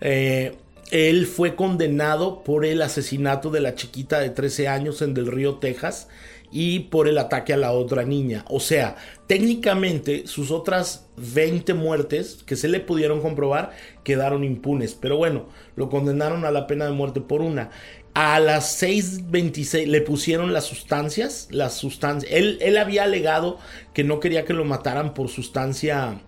[0.00, 0.56] Eh,
[0.90, 5.56] él fue condenado por el asesinato de la chiquita de 13 años en Del Río,
[5.56, 6.08] Texas,
[6.52, 8.44] y por el ataque a la otra niña.
[8.48, 8.96] O sea,
[9.26, 13.72] técnicamente sus otras 20 muertes que se le pudieron comprobar
[14.04, 14.94] quedaron impunes.
[14.94, 17.70] Pero bueno, lo condenaron a la pena de muerte por una.
[18.14, 22.32] A las 6.26 le pusieron las sustancias, las sustancias.
[22.32, 23.58] Él, él había alegado
[23.92, 26.20] que no quería que lo mataran por sustancia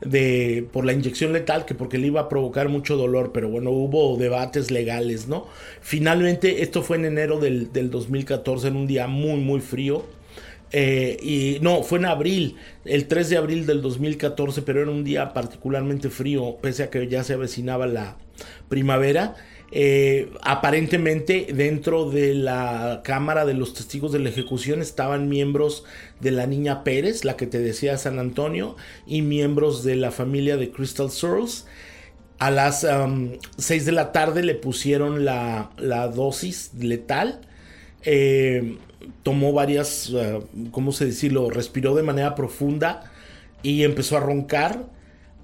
[0.00, 3.70] de por la inyección letal que porque le iba a provocar mucho dolor, pero bueno,
[3.70, 5.46] hubo debates legales, ¿no?
[5.80, 10.04] Finalmente, esto fue en enero del, 2014, en un día muy, muy frío.
[10.70, 15.02] Eh, y no, fue en abril, el 3 de abril del 2014, pero era un
[15.02, 18.18] día particularmente frío, pese a que ya se avecinaba la
[18.68, 19.34] primavera.
[19.70, 25.84] Eh, aparentemente dentro de la cámara de los testigos de la ejecución estaban miembros
[26.20, 30.56] de la niña Pérez, la que te decía San Antonio, y miembros de la familia
[30.56, 31.66] de Crystal Searles.
[32.38, 32.86] A las
[33.56, 35.70] 6 de la tarde le pusieron la,
[36.14, 37.40] dosis letal.
[38.04, 38.78] Eh,
[39.24, 41.50] tomó varias, uh, ¿cómo se decirlo?
[41.50, 43.10] Respiró de manera profunda
[43.62, 44.86] y empezó a roncar.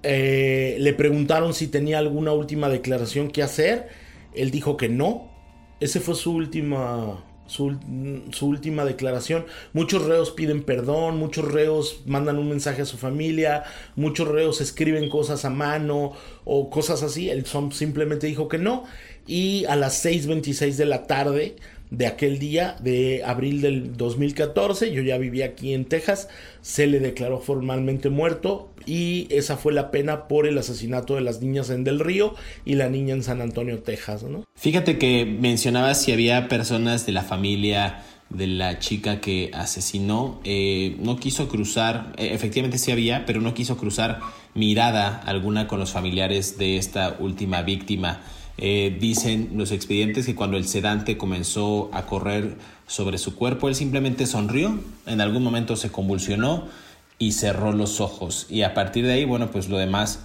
[0.04, 3.88] Eh, le preguntaron si tenía alguna última declaración que hacer
[4.34, 5.30] él dijo que no.
[5.80, 7.78] Ese fue su última, su,
[8.42, 9.46] última declaración.
[9.72, 13.64] Muchos reos piden perdón, muchos reos mandan un mensaje a su familia,
[13.96, 16.12] muchos reos escriben cosas a mano
[16.44, 17.30] o cosas así.
[17.30, 18.84] Él simplemente dijo que no.
[19.26, 21.56] Y a las 6.26 de la tarde
[21.90, 26.28] de aquel día de abril del 2014, yo ya vivía aquí en Texas,
[26.60, 31.40] se le declaró formalmente muerto y esa fue la pena por el asesinato de las
[31.40, 34.22] niñas en Del Río y la niña en San Antonio, Texas.
[34.24, 34.44] ¿no?
[34.56, 40.96] Fíjate que mencionabas si había personas de la familia de la chica que asesinó, eh,
[40.98, 44.20] no quiso cruzar, eh, efectivamente sí había, pero no quiso cruzar
[44.54, 48.22] mirada alguna con los familiares de esta última víctima.
[48.56, 53.74] Eh, dicen los expedientes que cuando el sedante comenzó a correr sobre su cuerpo, él
[53.74, 56.68] simplemente sonrió, en algún momento se convulsionó
[57.18, 58.46] y cerró los ojos.
[58.48, 60.20] Y a partir de ahí, bueno, pues lo demás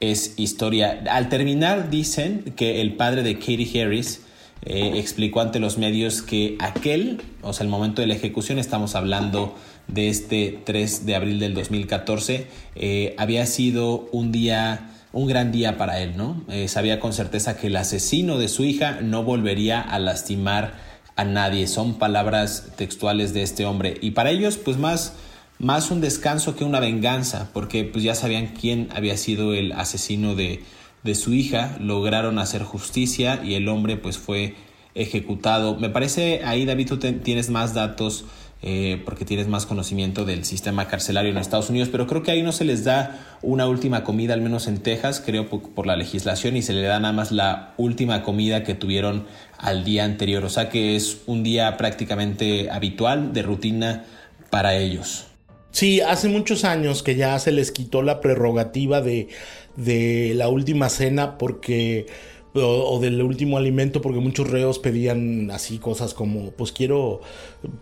[0.00, 1.02] es historia.
[1.10, 4.22] Al terminar, dicen que el padre de Katie Harris
[4.66, 8.94] eh, explicó ante los medios que aquel, o sea, el momento de la ejecución, estamos
[8.94, 9.54] hablando
[9.88, 15.78] de este 3 de abril del 2014, eh, había sido un día, un gran día
[15.78, 16.44] para él, ¿no?
[16.48, 20.74] Eh, sabía con certeza que el asesino de su hija no volvería a lastimar
[21.16, 21.66] a nadie.
[21.66, 23.96] Son palabras textuales de este hombre.
[24.02, 25.14] Y para ellos, pues más
[25.58, 30.34] más un descanso que una venganza, porque pues ya sabían quién había sido el asesino
[30.34, 30.64] de,
[31.04, 34.56] de su hija, lograron hacer justicia y el hombre pues fue
[34.94, 35.76] ejecutado.
[35.76, 38.24] Me parece ahí David tú tienes más datos
[38.66, 42.42] eh, porque tienes más conocimiento del sistema carcelario en Estados Unidos, pero creo que ahí
[42.42, 46.56] no se les da una última comida, al menos en Texas, creo por, la legislación,
[46.56, 49.26] y se le da nada más la última comida que tuvieron
[49.58, 54.06] al día anterior, o sea que es un día prácticamente habitual de rutina
[54.48, 55.26] para ellos.
[55.70, 59.28] Sí, hace muchos años que ya se les quitó la prerrogativa de,
[59.76, 62.06] de la última cena porque
[62.54, 67.20] o, del último alimento porque muchos reos pedían así cosas como pues quiero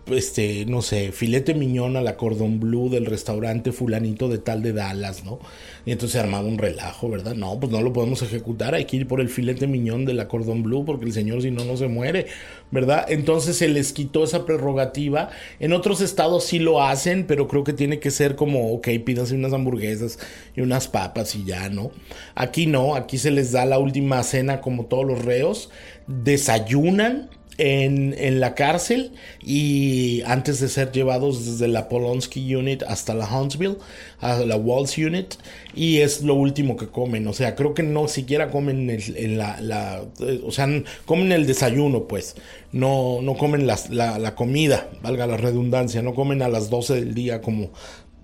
[0.07, 4.73] este no sé filete miñón a la cordón blue del restaurante fulanito de tal de
[4.73, 5.39] Dallas no
[5.85, 8.97] y entonces se armaba un relajo verdad no pues no lo podemos ejecutar hay que
[8.97, 11.77] ir por el filete miñón de la cordón blue porque el señor si no no
[11.77, 12.27] se muere
[12.71, 15.29] verdad entonces se les quitó esa prerrogativa.
[15.59, 19.35] En otros estados sí lo hacen pero creo que tiene que ser como ok pídanse
[19.35, 20.19] unas hamburguesas
[20.55, 21.91] y unas papas y ya no
[22.35, 25.69] aquí no aquí se les da la última cena como todos los reos,
[26.07, 33.27] desayunan en, la cárcel y antes de ser llevados desde la Polonsky Unit hasta la
[33.27, 33.77] Huntsville,
[34.19, 35.35] a la Walls Unit,
[35.75, 37.27] y es lo último que comen.
[37.27, 40.03] O sea, creo que no siquiera comen en la,
[40.43, 40.67] o sea,
[41.05, 42.35] comen el desayuno, pues.
[42.71, 47.13] No, no comen la, la, comida, valga la redundancia, no comen a las 12 del
[47.13, 47.69] día como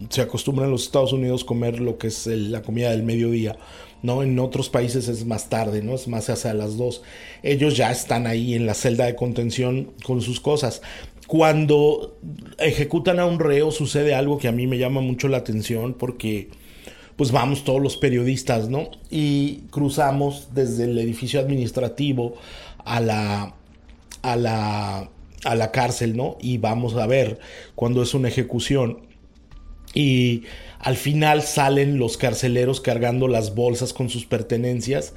[0.10, 3.58] se acostumbra en los Estados Unidos comer lo que es la comida del mediodía.
[4.02, 4.24] ¿No?
[4.24, 5.95] En otros países es más tarde, ¿no?
[5.95, 7.02] Es más hacia las dos.
[7.43, 10.82] Ellos ya están ahí en la celda de contención con sus cosas.
[11.28, 12.18] Cuando
[12.58, 16.50] ejecutan a un reo sucede algo que a mí me llama mucho la atención porque
[17.16, 18.89] pues vamos todos los periodistas, ¿no?
[19.10, 22.36] Y cruzamos desde el edificio administrativo
[22.86, 23.56] a la
[24.22, 25.10] a la
[25.43, 26.38] a la cárcel, ¿no?
[26.41, 27.39] Y vamos a ver
[27.76, 29.00] cuando es una ejecución
[29.93, 30.43] y
[30.80, 35.14] al final salen los carceleros cargando las bolsas con sus pertenencias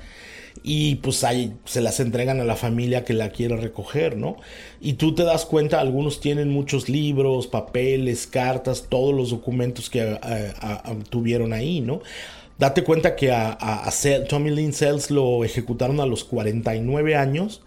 [0.62, 4.36] y pues ahí se las entregan a la familia que la quiera recoger, ¿no?
[4.80, 10.18] Y tú te das cuenta, algunos tienen muchos libros, papeles, cartas, todos los documentos que
[11.08, 12.02] tuvieron ahí, ¿no?
[12.58, 13.90] Date cuenta que a, a
[14.28, 17.62] Tommy Lynn Sells lo ejecutaron a los 49 años,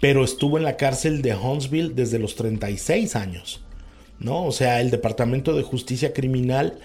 [0.00, 3.65] pero estuvo en la cárcel de Huntsville desde los 36 años.
[4.18, 4.44] ¿No?
[4.44, 6.78] O sea, el Departamento de Justicia Criminal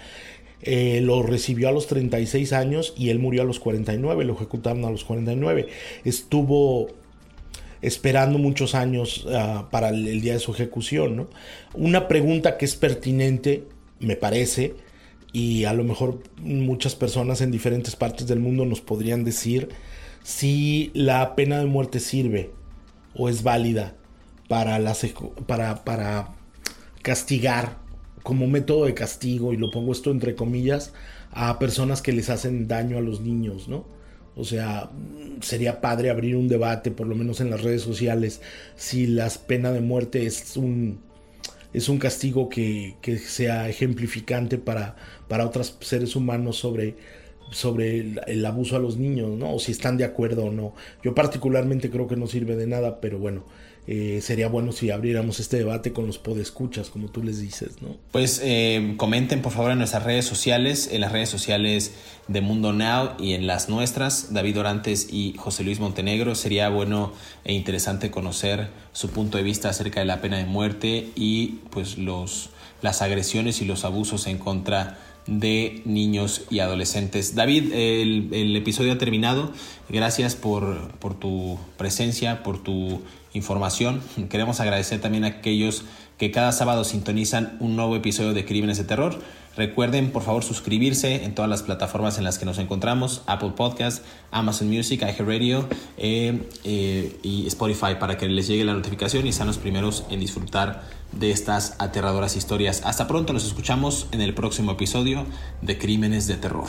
[0.62, 4.84] eh, lo recibió a los 36 años y él murió a los 49, lo ejecutaron
[4.84, 5.66] a los 49.
[6.04, 6.88] Estuvo
[7.80, 11.28] esperando muchos años ah, para el, día de su ejecución, ¿no?
[11.74, 13.64] Una pregunta que es pertinente,
[13.98, 14.74] me parece,
[15.32, 19.70] y a lo mejor muchas personas en diferentes partes del mundo nos podrían decir
[20.22, 22.50] si la pena de muerte sirve
[23.14, 23.96] o es válida
[24.48, 25.04] para, las,
[25.46, 26.28] para, para
[27.02, 27.78] castigar
[28.22, 30.92] como método de castigo, y lo pongo esto entre comillas,
[31.32, 33.84] a personas que les hacen daño a los niños, ¿no?
[34.36, 34.90] O sea,
[35.40, 38.40] sería padre abrir un debate, por lo menos en las redes sociales,
[38.76, 41.00] si la pena de muerte es un,
[41.74, 44.96] es un castigo que, que sea ejemplificante para,
[45.28, 46.96] para otros seres humanos sobre,
[47.50, 49.54] sobre el, abuso a los niños, ¿no?
[49.54, 50.74] O si están de acuerdo o no.
[51.02, 53.44] Yo particularmente creo que no sirve de nada, pero bueno,
[53.88, 57.96] eh, sería bueno si abriéramos este debate con los podescuchas, como tú les dices, ¿no?
[58.12, 61.92] Pues eh, comenten por favor en nuestras redes sociales, en las redes sociales
[62.28, 66.36] de Mundo Now y en las nuestras, David Orantes y José Luis Montenegro.
[66.36, 67.12] Sería bueno
[67.44, 71.98] e interesante conocer su punto de vista acerca de la pena de muerte y pues
[71.98, 72.50] los,
[72.82, 77.34] las agresiones y los abusos en contra de niños y adolescentes.
[77.34, 79.52] David, el, episodio ha terminado.
[79.88, 83.02] Gracias por, por, tu presencia, por tu
[83.34, 84.00] información.
[84.28, 85.84] Queremos agradecer también a aquellos
[86.18, 89.18] que cada sábado sintonizan un nuevo episodio de Crímenes de Terror.
[89.56, 94.02] Recuerden, por favor, suscribirse en todas las plataformas en las que nos encontramos, Apple Podcast,
[94.30, 95.68] Amazon Music, iHeartRadio
[95.98, 100.20] eh, eh, y Spotify para que les llegue la notificación y sean los primeros en
[100.20, 102.82] disfrutar de estas aterradoras historias.
[102.84, 105.26] Hasta pronto, nos escuchamos en el próximo episodio
[105.60, 106.68] de Crímenes de Terror.